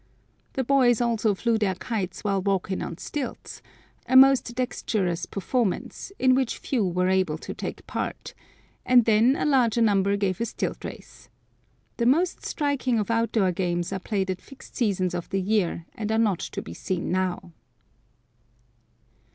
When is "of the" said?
15.13-15.39